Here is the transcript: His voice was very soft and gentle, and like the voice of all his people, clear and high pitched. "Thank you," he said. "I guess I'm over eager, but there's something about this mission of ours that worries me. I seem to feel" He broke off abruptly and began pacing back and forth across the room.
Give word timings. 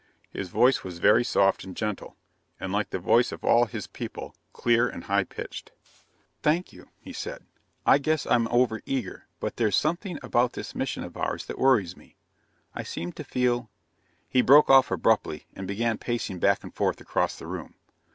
His 0.31 0.49
voice 0.49 0.83
was 0.83 0.97
very 0.97 1.23
soft 1.23 1.63
and 1.63 1.77
gentle, 1.77 2.17
and 2.59 2.73
like 2.73 2.89
the 2.89 2.97
voice 2.97 3.31
of 3.31 3.43
all 3.43 3.65
his 3.65 3.85
people, 3.85 4.33
clear 4.51 4.89
and 4.89 5.03
high 5.03 5.25
pitched. 5.25 5.71
"Thank 6.41 6.73
you," 6.73 6.89
he 6.99 7.13
said. 7.13 7.45
"I 7.85 7.99
guess 7.99 8.25
I'm 8.25 8.47
over 8.47 8.81
eager, 8.87 9.27
but 9.39 9.57
there's 9.57 9.75
something 9.75 10.17
about 10.23 10.53
this 10.53 10.73
mission 10.73 11.03
of 11.03 11.17
ours 11.17 11.45
that 11.45 11.59
worries 11.59 11.95
me. 11.95 12.15
I 12.73 12.81
seem 12.81 13.11
to 13.11 13.23
feel" 13.23 13.69
He 14.27 14.41
broke 14.41 14.71
off 14.71 14.89
abruptly 14.89 15.45
and 15.53 15.67
began 15.67 15.99
pacing 15.99 16.39
back 16.39 16.63
and 16.63 16.73
forth 16.73 16.99
across 16.99 17.37
the 17.37 17.45
room. 17.45 17.75